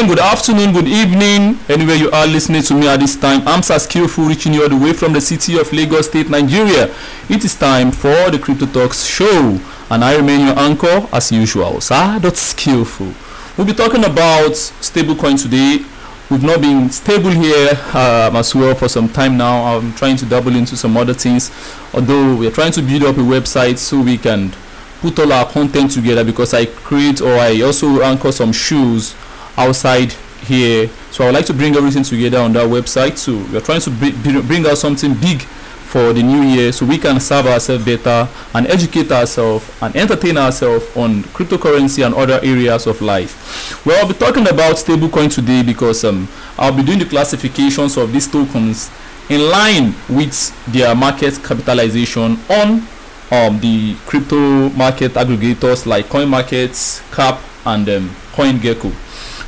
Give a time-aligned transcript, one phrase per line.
[0.00, 3.46] morning, good afternoon, good evening, anywhere you are listening to me at this time.
[3.46, 6.94] I'm Sir Skillful, reaching you all the way from the city of Lagos State, Nigeria.
[7.28, 9.60] It is time for the Crypto Talks show,
[9.90, 13.12] and I remain your anchor as usual, Sir Skillful.
[13.58, 15.84] We'll be talking about stablecoin today.
[16.30, 19.76] We've not been stable here um, as well for some time now.
[19.76, 21.50] I'm trying to double into some other things,
[21.92, 24.52] although we're trying to build up a website so we can
[25.02, 29.14] put all our content together because I create or I also anchor some shoes
[29.60, 30.12] outside
[30.44, 30.88] here.
[31.10, 33.18] So I would like to bring everything together on that website.
[33.18, 36.96] So we're trying to br- bring out something big for the new year so we
[36.96, 42.86] can serve ourselves better and educate ourselves and entertain ourselves on cryptocurrency and other areas
[42.86, 43.84] of life.
[43.84, 48.12] Well, I'll be talking about stablecoin today because um, I'll be doing the classifications of
[48.12, 48.88] these tokens
[49.28, 52.86] in line with their market capitalization on
[53.32, 58.92] um, the crypto market aggregators like CoinMarkets, Cap, and um, CoinGecko.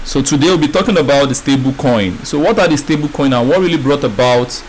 [0.05, 2.19] So today we'll be talking about the stable coin.
[2.25, 4.63] So what are the stable coin and what really brought about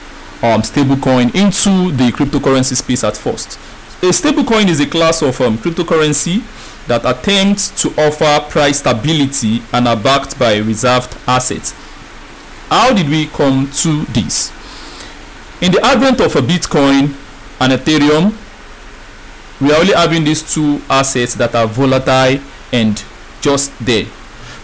[0.44, 3.59] um, stable coin into the cryptocurrency space at first?
[4.04, 6.44] A stable coin is a class of um, cryptocurrency
[6.88, 11.73] that attempts to offer price stability and are backed by reserved assets.
[12.70, 14.52] How did we come to this?
[15.61, 17.16] In the advent of a Bitcoin
[17.59, 18.38] and Ethereum,
[19.59, 22.39] we are only having these two assets that are volatile
[22.72, 23.04] and
[23.42, 24.06] just there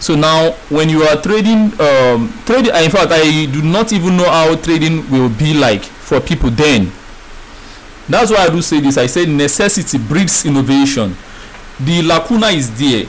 [0.00, 4.28] so now when you are trading um trading in fact i do not even know
[4.28, 6.90] how trading will be like for people then.
[8.08, 8.98] That's why i do say this.
[8.98, 11.14] I say necessity breeds innovation.
[11.78, 13.06] The lacuna is there.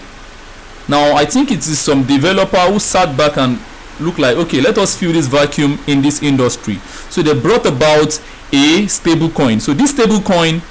[0.87, 3.57] Now i think it is some developer who sat back and
[3.99, 6.75] look like okay let us fill this vacuum in this industry.
[7.09, 8.21] So they brought about
[8.53, 9.59] a stable coin.
[9.59, 10.61] So this stable coin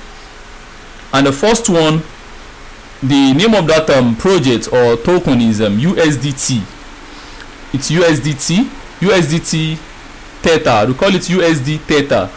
[1.13, 2.03] and the first one
[3.03, 6.63] the name of that um, project or token is um, USDT.
[7.73, 8.65] It's USDT,
[9.01, 9.79] USDT
[10.43, 10.87] Tether.
[10.89, 12.31] We call it USD Tether.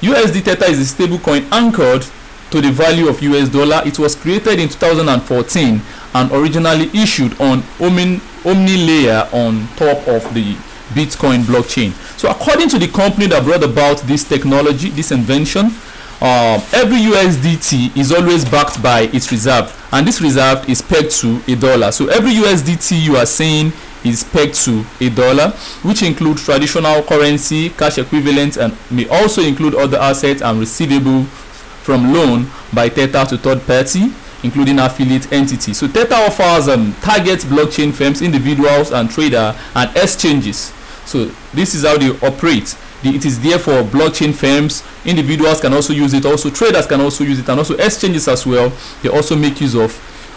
[0.00, 2.06] USD Tether is a stable coin anchored
[2.50, 3.82] to the value of US dollar.
[3.84, 5.82] It was created in 2014
[6.14, 10.54] and originally issued on Omni layer on top of the
[10.94, 11.92] Bitcoin blockchain.
[12.18, 15.72] So according to the company that brought about this technology, this invention,
[16.20, 21.42] um, every USDT is always backed by its reserve and this reserve is pegged to
[21.46, 21.92] a dollar.
[21.92, 23.70] So every USDT you are seeing
[24.02, 25.50] is pegged to a dollar
[25.82, 32.14] which include traditional currency cash equivalent and may also include other assets and receivable from
[32.14, 34.12] loan by Tether to third party
[34.42, 40.72] including affiliate entities so Tether offers um, targets blockchain firms individuals and trader and exchanges.
[41.04, 44.82] So this is how they operate it is there for blockchain firms.
[45.04, 46.24] Individuals can also use it.
[46.24, 47.48] Also traders can also use it.
[47.48, 49.92] And also exchanges as well they also make use of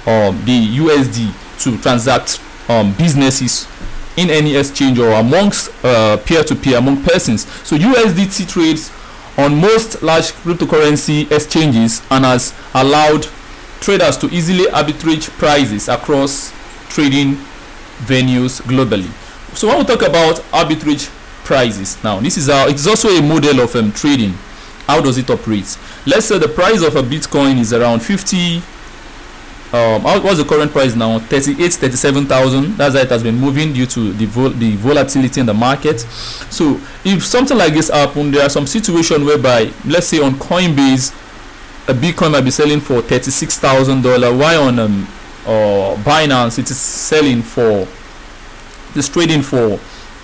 [0.07, 3.67] um, the usd to transact um, businesses
[4.17, 7.45] in any exchange or amongst uh, peer-to-peer among persons.
[7.67, 8.91] So usdt trades
[9.37, 13.27] on most large cryptocurrency exchanges and has allowed
[13.79, 16.53] traders to easily arbitrage prices across
[16.89, 17.35] trading
[17.99, 19.09] venues globally.
[19.55, 21.09] So when we talk about arbitrage
[21.49, 22.19] prices now.
[22.19, 24.33] This is how it's also a model of um, trading.
[24.85, 25.79] How does it operate?
[26.05, 28.61] Let's say the price of a bitcoin is around 50
[29.71, 31.17] um what's the current price now?
[31.19, 35.47] 38 37000 that's how it has been moving due to the vol the volatility in
[35.47, 35.99] the market.
[36.51, 41.13] So if something like this happen there are some situation whereby let's say on coinbase
[41.89, 45.07] a bitcoin might be selling for 36000 dollar why on um
[45.47, 47.87] or binance it is selling for
[48.95, 49.77] it's trading for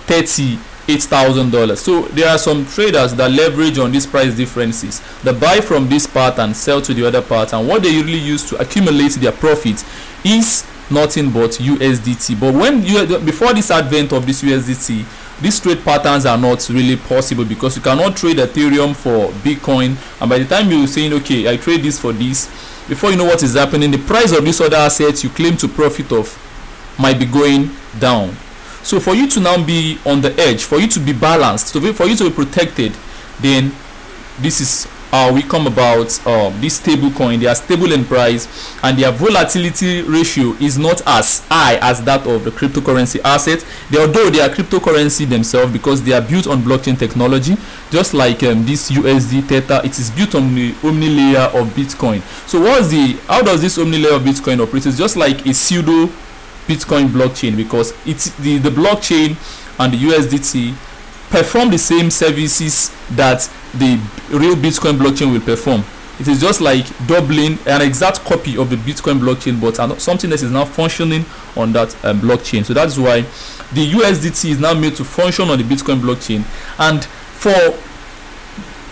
[0.06, 0.58] 30
[0.88, 1.80] eight thousand dollars.
[1.80, 5.00] So there are some traders that leverage on these price differences.
[5.22, 7.52] They buy from this part and sell to the other part.
[7.52, 9.84] And what they usually use to accumulate their profit
[10.24, 15.04] is nothing but USDT but when you before this advent of this USDT
[15.40, 19.96] these trade patterns are not really possible because you cannot trade Ethereum for Bitcoin.
[20.20, 22.46] And by the time you're saying okay I trade this for this
[22.88, 25.68] before you know what is happening the price of this other asset you claim to
[25.68, 26.42] profit of
[26.98, 28.36] might be going down
[28.86, 31.92] so for you to now be on the edge for you to be balanced so
[31.92, 32.92] for you to be protected
[33.40, 33.72] then
[34.38, 38.46] this is how we come about um, this stable coin they are stable in price
[38.82, 43.64] and their volatility ratio is not as high as that of the cryptocurrency asset.
[43.90, 47.56] They although they are cryptocurrency themselves because they are built on blockchain technology
[47.90, 52.20] just like um, this usd tether it is built on the omni layer of bitcoin.
[52.48, 54.86] So what's the how does this omni layer of bitcoin operate?
[54.86, 56.10] It's just like a pseudo
[56.66, 59.36] Bitcoin blockchain because it's the, the blockchain
[59.78, 60.72] and the USDT
[61.30, 63.40] perform the same services that
[63.74, 65.84] the real Bitcoin blockchain will perform.
[66.18, 70.42] it is just like doubling an exact copy of the bitcoin blockchain but something that
[70.42, 71.24] is now functioning
[71.56, 73.20] on that um, blockchain so that's why
[73.72, 76.42] the usdt is now made to function on the bitcoin blockchain
[76.78, 77.52] and for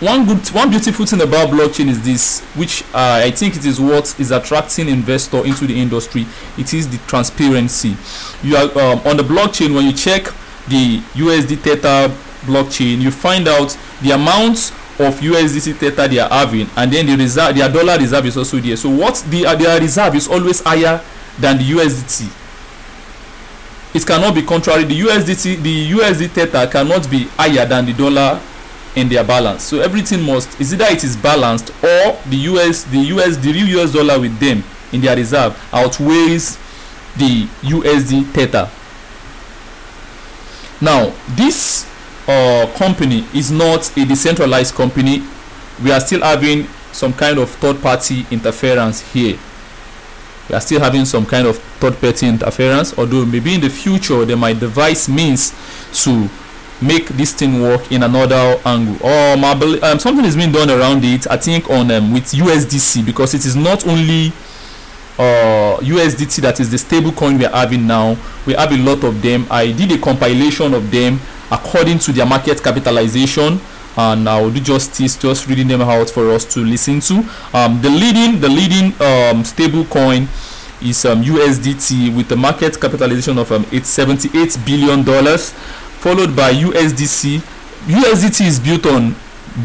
[0.01, 3.79] one good one beautiful thing about blockchain is this which uh, i think it is
[3.79, 6.25] what is attracting investor into the industry.
[6.57, 7.95] It is the transparency.
[8.43, 10.25] You are um, on the blockchain when you check
[10.67, 16.69] the usd tether blockchain you find out the amount of USDC tether they are having
[16.77, 18.77] and then the reserve their dollar reserve is also there.
[18.77, 21.01] So what the uh, their reserve is always higher
[21.39, 22.31] than the USDT
[23.95, 24.83] it cannot be contrary.
[24.83, 28.41] The USDT the USD tether cannot be higher than the dollar
[28.95, 29.63] in their balance.
[29.63, 33.79] So everything must is either it is balanced or the US the US the real
[33.79, 36.57] US dollar with them in their reserve outweighs
[37.17, 38.69] the USD tether.
[40.81, 41.85] Now this
[42.27, 45.23] uh, company is not a decentralized company.
[45.83, 49.37] We are still having some kind of third party interference here.
[50.49, 54.23] We are still having some kind of third party interference although maybe in the future
[54.25, 55.51] they might devise means
[56.03, 56.29] to
[56.81, 58.97] make this thing work in another angle.
[59.05, 59.43] Or um,
[59.83, 63.45] um, something is being done around it i think on um, with usdc because it
[63.45, 64.33] is not only
[65.17, 68.17] uh, usdt that is the stable coin we are having now.
[68.45, 69.47] We have a lot of them.
[69.49, 71.19] I did a compilation of them
[71.51, 73.59] according to their market capitalization
[73.97, 77.15] and I will do justice just reading them out for us to listen to.
[77.53, 80.27] Um, the leading the leading um, stable coin
[80.81, 85.53] is um, USDT with a market capitalization of um, 78 billion dollars
[86.05, 87.39] followed by USDC.
[87.87, 89.15] USDT is built on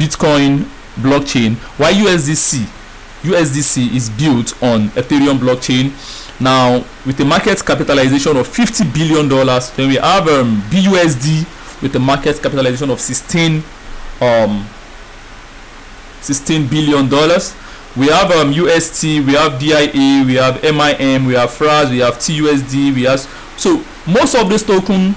[0.00, 0.64] Bitcoin
[0.96, 2.64] blockchain while USDC
[3.22, 5.92] USDC is built on Ethereum blockchain.
[6.40, 11.44] Now with a market capitalization of 50 billion dollars then we have um, BUSD
[11.82, 13.62] with a market capitalization of 16
[14.22, 14.66] um
[16.22, 17.54] 16 billion dollars
[17.98, 22.14] we have um UST we have DIA we have MIM we have FRAX we have
[22.14, 23.20] TUSD we have
[23.58, 25.14] so most of these token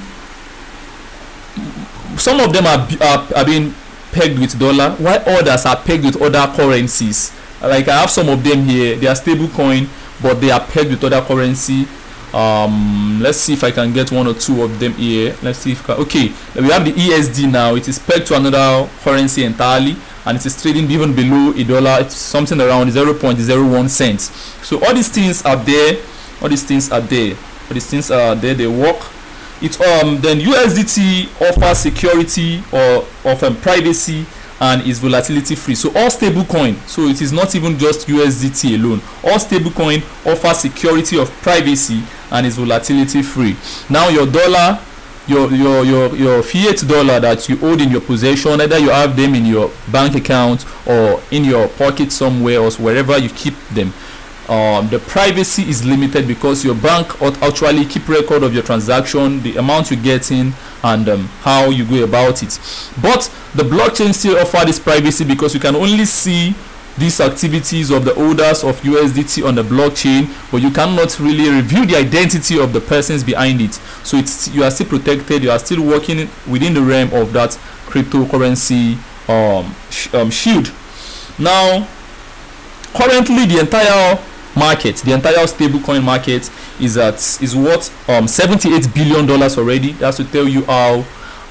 [2.18, 3.74] some of them are, are, are being
[4.12, 7.34] pegged with dollar while others are pegged with other currencies.
[7.62, 8.96] Like I have some of them here.
[8.96, 9.90] They are stable coin
[10.22, 11.88] but they are pegged with other currency.
[12.34, 15.36] Um let's see if i can get one or two of them here.
[15.42, 16.32] Let's see if okay.
[16.56, 17.76] We have the esd now.
[17.76, 19.96] It is pegged to another currency entirely
[20.26, 22.02] and it is trading even below a dollar.
[22.02, 24.32] It's something around 0.01 cents.
[24.66, 26.02] So all these things are there.
[26.42, 27.36] All these things are there.
[27.68, 28.54] All these things are there.
[28.54, 29.02] They work
[29.62, 34.26] it um then usdt offers security or of um, privacy
[34.60, 35.76] and is volatility free.
[35.76, 39.02] So all stable coin so it is not even just usdt alone.
[39.24, 42.02] All stable coin offer security of privacy
[42.32, 43.58] and is volatility free.
[43.90, 44.80] Now your dollar
[45.28, 49.16] your your your your fiat dollar that you hold in your possession either you have
[49.16, 53.94] them in your bank account or in your pocket somewhere or wherever you keep them
[54.50, 59.56] um, the privacy is limited because your bank actually keep record of your transaction the
[59.56, 60.54] amount you get in
[60.84, 62.60] and um, how you go about it.
[63.02, 66.54] But the blockchain still offer this privacy because you can only see
[66.98, 71.86] these activities of the holders of USDT on the blockchain but you cannot really review
[71.86, 73.74] the identity of the persons behind it.
[74.04, 77.52] So it's you are still protected you are still working within the realm of that
[77.86, 78.98] cryptocurrency
[79.30, 80.72] um, sh um, shield.
[81.40, 81.88] Now
[82.94, 84.20] currently the entire
[84.56, 84.98] market.
[84.98, 89.94] The entire stablecoin market is at is worth um 78 billion dollars already.
[89.94, 91.04] That's to tell you how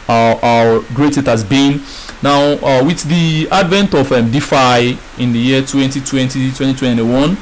[0.07, 1.81] how, how great it has been.
[2.23, 7.37] Now uh, with the advent of um, defi in the year 2020 2021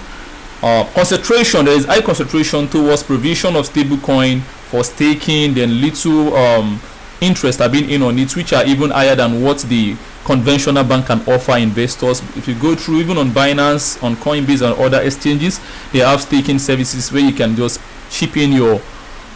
[0.63, 6.81] uh, concentration there is high concentration towards provision of stablecoin for staking then little um,
[7.21, 11.07] interest have been in on it which are even higher than what the conventional bank
[11.07, 12.21] can offer investors.
[12.37, 15.61] If you go through even on binance on coinbase and other exchanges
[15.93, 18.81] they have staking services where you can just chip in your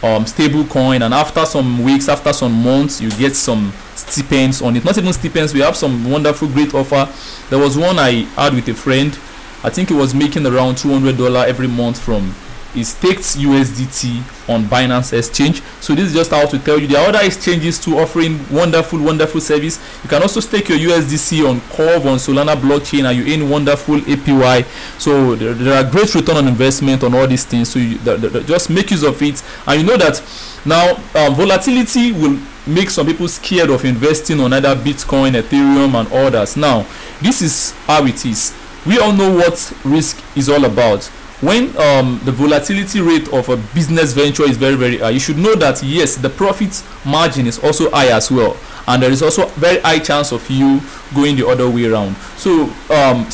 [0.03, 4.75] um, stable coin and after some weeks after some months you get some stipends on
[4.75, 4.85] it.
[4.85, 7.09] Not even stipends we have some wonderful great offer.
[7.49, 9.17] There was one i had with a friend.
[9.63, 12.35] I think he was making around 200 dollar every month from
[12.75, 15.61] he staked USDT on Binance Exchange.
[15.79, 16.87] So this is just how to tell you.
[16.87, 19.79] There are other exchanges too offering wonderful, wonderful service.
[20.03, 23.95] You can also stake your USDC on Curve on Solana blockchain and you earn wonderful
[24.01, 24.65] APY.
[24.99, 27.69] So there, there are great return on investment on all these things.
[27.69, 29.41] So you, the, the, the, just make use of it.
[29.65, 30.21] And you know that
[30.65, 36.11] now um, volatility will make some people scared of investing on either Bitcoin, Ethereum, and
[36.11, 36.57] others.
[36.57, 36.85] Now
[37.21, 38.53] this is how it is.
[38.85, 41.09] We all know what risk is all about
[41.45, 45.37] when um, the volatility rate of a business venture is very very high you should
[45.37, 48.57] know that yes the profit margin is also high as well.
[48.87, 50.79] And there is also very high chance of you
[51.15, 52.15] going the other way around.
[52.37, 53.25] So um,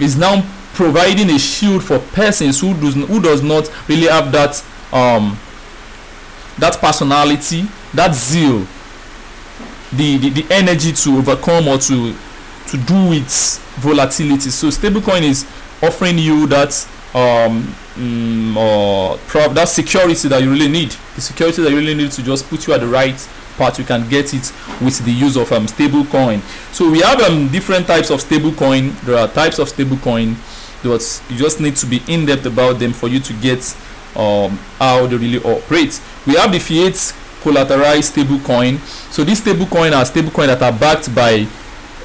[0.00, 0.42] is now
[0.72, 5.38] providing a shield for persons who does who does not really have that um,
[6.58, 8.66] that personality that zeal
[9.92, 12.14] the, the the energy to overcome or to
[12.68, 14.50] to do with volatility.
[14.50, 15.44] So stablecoin is
[15.82, 17.74] offering you that um
[18.56, 20.90] or prob that security that you really need.
[21.14, 23.16] The security that you really need to just put you at the right
[23.56, 26.40] path you can get it with the use of um stable coin
[26.72, 30.34] so we have um different types of stable coin there are types of stable coin
[30.82, 30.98] you
[31.36, 33.58] just need to be in depth about them for you to get
[34.16, 36.00] um how they really operate.
[36.26, 36.94] We have the fiat
[37.42, 38.78] collateralized stable coin
[39.10, 41.46] so these stable coin are stable coin that are backed by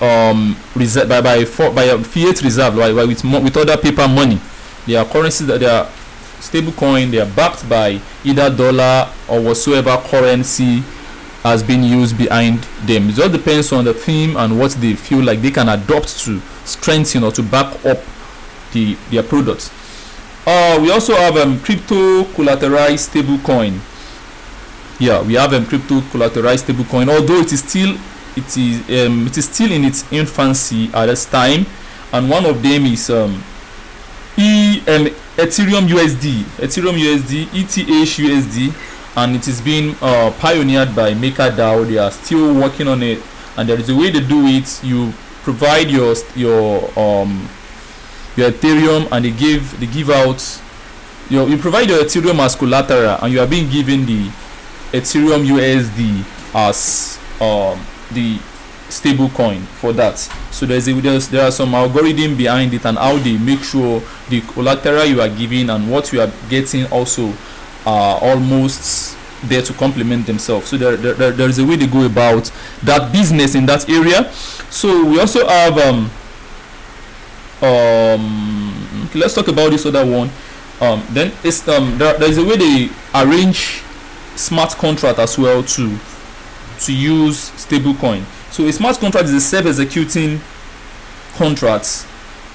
[0.01, 4.39] um reserve by by for, by a fiat reserve by, with with other paper money.
[4.85, 5.89] They are currencies that they are
[6.39, 10.83] stable coin they are backed by either dollar or whatsoever currency
[11.43, 13.09] has been used behind them.
[13.09, 16.39] It all depends on the theme and what they feel like they can adopt to
[16.65, 17.99] strengthen or to back up
[18.73, 19.71] the their products.
[20.45, 23.79] Uh we also have um crypto collateralized stable coin.
[24.99, 27.95] Yeah we have um crypto collateralized stable coin although it is still
[28.35, 31.65] it is um it is still in its infancy at this time
[32.13, 33.43] and one of them is um
[34.37, 38.73] e um, ethereum usd ethereum usd eth usd
[39.17, 41.87] and it is being uh, pioneered by makerdao.
[41.87, 43.21] They are still working on it
[43.57, 44.83] and there is a way they do it.
[44.83, 45.13] You
[45.43, 47.47] provide your your um
[48.35, 50.43] your ethereum and they give they give out
[51.29, 54.27] your you provide your ethereum as collateral and you are being given the
[54.91, 57.79] ethereum usd as um
[58.11, 58.39] the
[58.89, 60.17] stable coin for that.
[60.51, 64.01] So there's a there's, there are some algorithm behind it and how they make sure
[64.29, 67.33] the collateral you are giving and what you are getting also
[67.85, 70.67] are almost there to complement themselves.
[70.69, 72.51] So there, there, there is a way they go about
[72.83, 74.31] that business in that area.
[74.69, 76.11] So we also have um
[77.61, 80.29] um let's talk about this other one.
[80.81, 83.81] Um then it's um there, there is a way they arrange
[84.35, 85.97] smart contract as well to
[86.79, 90.39] to use stablecoin so a smart contract is a self-executing
[91.35, 92.07] contract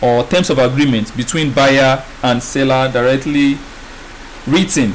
[0.02, 3.58] or terms of agreement between buyer and seller directly
[4.46, 4.94] written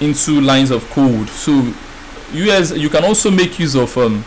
[0.00, 1.28] into lines of code.
[1.28, 1.74] So
[2.32, 4.24] us you can also make use of um,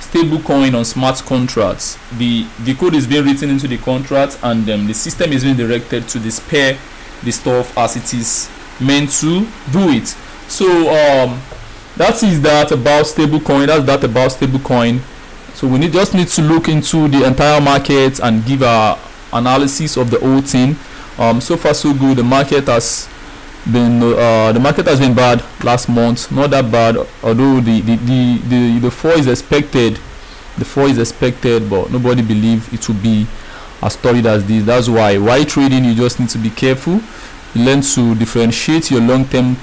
[0.00, 1.98] stable coin on smart contracts.
[2.18, 5.56] The the code is being written into the contract and um, the system is being
[5.56, 6.78] directed to display
[7.22, 10.06] the stuff as it is meant to do it.
[10.48, 11.40] So um
[11.96, 15.00] that is that about stable coin that's that about stable coin
[15.56, 18.98] so we need just need to look into the entire market and give our
[19.32, 20.76] analysis of the whole thing.
[21.18, 22.18] Um so far so good.
[22.18, 23.08] The market has
[23.64, 26.30] been uh, the market has been bad last month.
[26.30, 29.94] Not that bad although the the the the, the is expected.
[30.58, 33.26] The fall is expected but nobody believe it will be
[33.80, 34.62] as solid as this.
[34.62, 37.00] That's why why trading you just need to be careful.
[37.54, 39.56] Learn to differentiate your long-term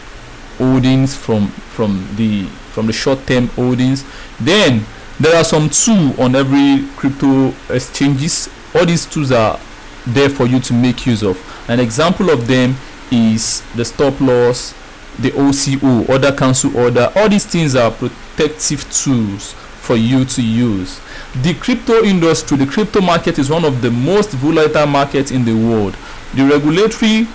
[0.58, 4.04] holdings from from the from the short-term holdings.
[4.40, 4.86] Then
[5.20, 8.50] there are some tools on every crypto exchanges.
[8.76, 9.60] All these tools are
[10.08, 11.38] there for you to make use of.
[11.70, 12.76] An example of them
[13.12, 14.74] is the stop loss
[15.20, 17.12] the oco order cancel order.
[17.16, 21.00] All these things are protective tools for you to use.
[21.42, 25.54] The crypto industry the crypto market is one of the most volatile markets in the
[25.54, 25.96] world.
[26.36, 27.28] The regulatory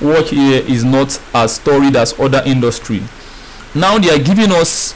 [0.00, 3.02] work here is not as storied as other industry.
[3.74, 4.94] Now they are giving us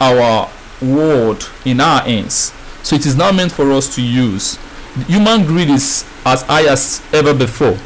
[0.00, 2.52] our world in our hands.
[2.82, 4.58] So it is now meant for us to use.
[5.06, 7.78] Human greed is as high as ever before.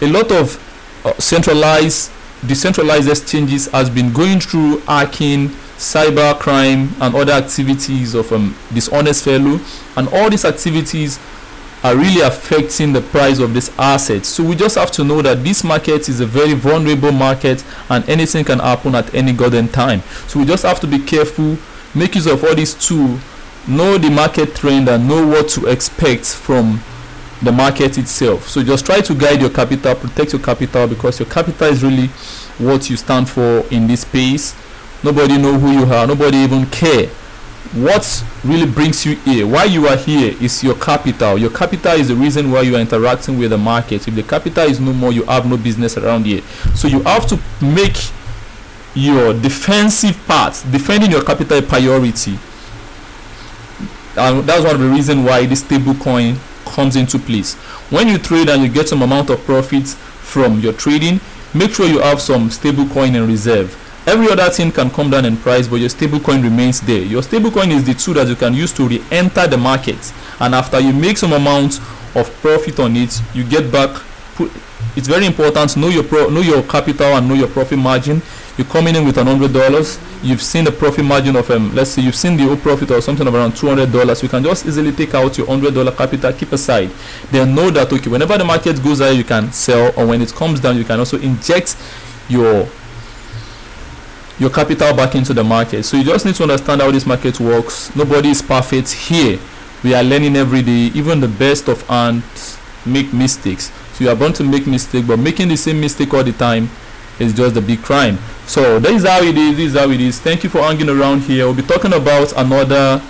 [0.00, 2.10] A lot of uh, centralized
[2.46, 9.24] decentralized exchanges has been going through hacking cyber crime and other activities of um, dishonest
[9.24, 9.60] fellow.
[9.96, 11.18] And all these activities
[11.82, 14.24] are really affecting the price of this asset.
[14.24, 18.08] So we just have to know that this market is a very vulnerable market and
[18.08, 20.00] anything can happen at any golden time.
[20.28, 21.58] So we just have to be careful
[21.94, 23.20] make use of all these tools
[23.68, 26.80] know the market trend and know what to expect from
[27.42, 28.48] the market itself.
[28.48, 32.08] So just try to guide your capital protect your capital because your capital is really
[32.58, 34.54] what you stand for in this space.
[35.02, 36.06] Nobody know who you are.
[36.06, 37.10] Nobody even care
[37.72, 39.46] what really brings you here?
[39.46, 41.38] Why you are here is your capital.
[41.38, 44.06] Your capital is the reason why you are interacting with the market.
[44.06, 46.42] If the capital is no more you have no business around here.
[46.74, 47.96] So you have to make
[48.94, 52.38] your defensive part defending your capital a priority.
[54.16, 56.36] And that's one of the reasons why this stable coin
[56.66, 57.54] comes into place.
[57.90, 61.20] When you trade and you get some amount of profit from your trading
[61.54, 65.24] make sure you have some stable coin in reserve every other thing can come down
[65.24, 67.02] in price but your stablecoin remains there.
[67.02, 70.12] Your stablecoin is the tool that you can use to re-enter the market.
[70.40, 71.80] And after you make some amount
[72.14, 74.02] of profit on it you get back
[74.34, 74.50] put
[74.94, 78.20] it's very important to know your pro know your capital and know your profit margin.
[78.58, 79.98] You're coming in with hundred dollars.
[80.22, 83.00] You've seen the profit margin of um let's say you've seen the whole profit or
[83.00, 84.22] something of around two hundred dollars.
[84.22, 86.90] You can just easily take out your hundred dollar capital keep aside.
[87.30, 90.32] Then know that okay whenever the market goes high you can sell or when it
[90.34, 91.76] comes down you can also inject
[92.28, 92.68] your
[94.42, 95.84] your capital back into the market.
[95.84, 97.94] So you just need to understand how this market works.
[97.94, 99.38] Nobody is perfect here.
[99.84, 100.90] We are learning every day.
[100.98, 103.70] Even the best of ants make mistakes.
[103.94, 106.68] So you are bound to make mistake but making the same mistake all the time
[107.20, 108.18] is just a big crime.
[108.46, 109.56] So that is how it is.
[109.56, 110.18] This is how it is.
[110.20, 111.44] Thank you for hanging around here.
[111.44, 113.00] We'll be talking about another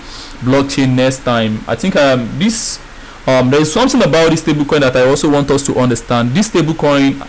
[0.44, 1.60] blockchain next time.
[1.66, 2.78] I think um this
[3.26, 6.32] um there is something about this stablecoin that i also want us to understand.
[6.32, 7.26] This stablecoin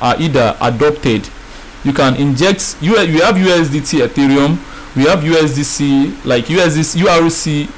[0.00, 1.28] are either adopted
[1.84, 4.58] you can inject you you have usdt ethereum
[4.96, 7.68] we have usdc like usdc urc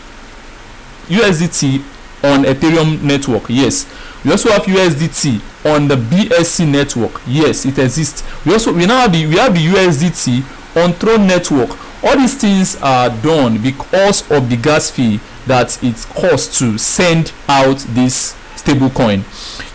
[1.09, 1.83] usdt
[2.23, 3.87] on ethereum network yes.
[4.25, 8.25] We also have usdt on the bsc network yes it exists.
[8.45, 10.43] We also we now have the we have the usdt
[10.77, 11.71] on tron network.
[12.05, 17.33] All these things are done because of the gas fee that it costs to send
[17.49, 19.25] out this stable coin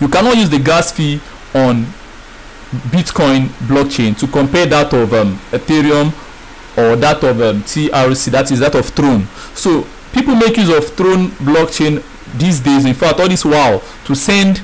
[0.02, 1.20] you cannot use the gas fee
[1.56, 1.86] on
[2.92, 6.08] bitcoin blockchain to compare that of um, ethereum
[6.78, 10.96] or that of um, trc that is that of tron so people make use of
[10.96, 12.02] tron blockchain
[12.38, 12.86] these days.
[12.86, 14.62] In fact all this while to send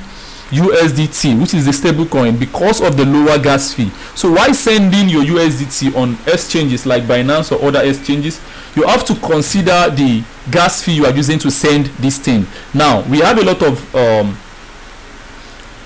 [0.49, 3.89] USDT which is the stable coin because of the lower gas fee.
[4.15, 8.39] So why sending your USDT on exchanges like Binance or other exchanges?
[8.75, 12.45] You have to consider the gas fee you are using to send this thing.
[12.73, 14.37] Now we have a lot of um,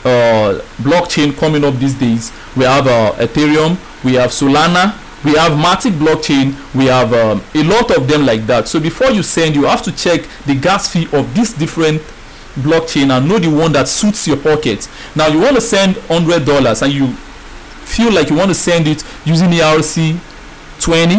[0.03, 2.31] uh, blockchain coming up these days.
[2.55, 7.63] We have uh, Ethereum we have Solana we have Matic blockchain we have um, a
[7.63, 8.67] lot of them like that.
[8.67, 12.01] So before you send you have to check the gas fee of these different
[12.55, 14.89] blockchain and know the one that suits your pocket.
[15.15, 17.07] Now you want to send hundred dollars and you
[17.85, 20.17] feel like you want to send it using the ERC
[20.81, 21.15] 20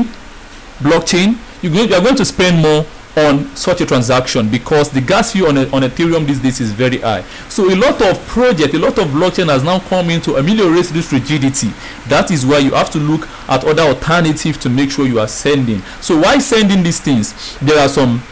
[0.81, 2.85] blockchain you you are going to spend more
[3.17, 6.73] on such a transaction because the gas fee on, a, on ethereum these days is
[6.73, 7.23] very high.
[7.49, 10.87] So a lot of project a lot of blockchain has now come in to ameliorate
[10.87, 11.69] this rigidity.
[12.09, 15.29] That is why you have to look at other alternative to make sure you are
[15.29, 15.83] sending.
[16.01, 17.59] So why sending these things?
[17.59, 18.23] There are some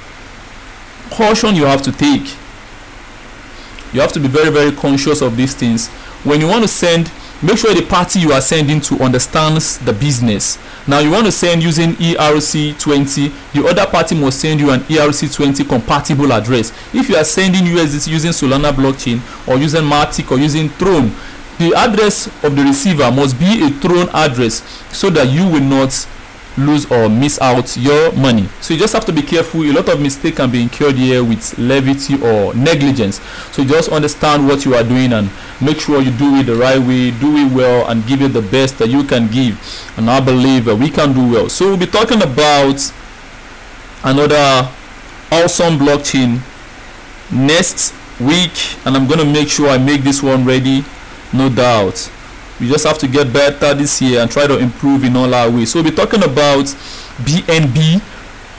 [1.11, 2.35] caution you have to take.
[3.93, 5.89] You have to be very very conscious of these things.
[6.25, 7.11] When you want to send
[7.43, 10.59] make sure the party you are sending to understands the business.
[10.87, 15.69] Now you want to send using erc20 the other party must send you an erc20
[15.69, 16.73] compatible address.
[16.95, 21.13] If you are sending usdt using solana blockchain or using matic or using tron
[21.59, 24.63] the address of the receiver must be a tron address
[24.97, 26.07] so that you will not
[26.57, 28.49] lose or miss out your money.
[28.61, 29.63] So you just have to be careful.
[29.63, 33.21] A lot of mistake can be incurred here with levity or negligence.
[33.53, 36.79] So just understand what you are doing and make sure you do it the right
[36.79, 39.59] way do it well and give it the best that you can give.
[39.97, 41.49] And i believe uh, we can do well.
[41.49, 42.81] So we'll be talking about
[44.05, 44.69] another
[45.33, 46.41] awesome blockchain.
[47.33, 48.53] Next week
[48.85, 50.85] and i'm gonna make sure i make this one ready
[51.33, 52.11] no doubt.
[52.61, 55.49] We just have to get better this year and try to improve in all our
[55.51, 55.73] ways.
[55.73, 56.67] So we'll be talking about
[57.21, 58.01] bnb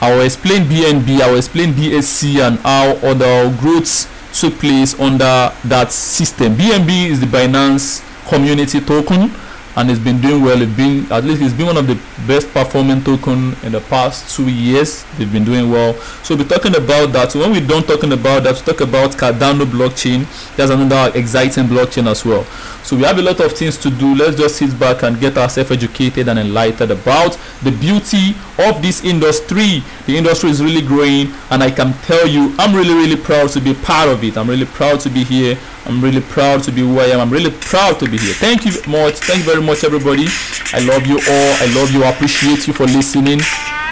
[0.00, 5.52] i will explain bnb i will explain bsc and how other growths took place under
[5.64, 6.54] that system.
[6.56, 9.30] Bnb is the binance community token
[9.76, 10.60] and it's been doing well.
[10.60, 11.94] It's been at least it's been one of the
[12.26, 15.04] best performing token in the past two years.
[15.16, 15.94] They've been doing well.
[16.22, 17.32] So we're talking about that.
[17.32, 20.26] So when we're done talking about that we talk about cardano blockchain.
[20.56, 22.44] There's another exciting blockchain as well.
[22.84, 24.14] So we have a lot of things to do.
[24.14, 29.04] Let's just sit back and get ourselves educated and enlightened about the beauty of this
[29.04, 29.82] industry.
[30.06, 33.60] The industry is really growing and i can tell you i'm really really proud to
[33.60, 34.36] be part of it.
[34.36, 35.56] I'm really proud to be here.
[35.86, 37.20] I'm really proud to be who i am.
[37.20, 38.34] I'm really proud to be here.
[38.34, 39.14] Thank you much.
[39.14, 40.26] Thank you very much everybody.
[40.72, 41.52] I love you all.
[41.60, 42.04] I love you.
[42.04, 43.40] I appreciate you for listening.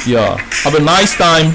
[0.06, 0.36] Yeah.
[0.64, 1.54] Have a nice time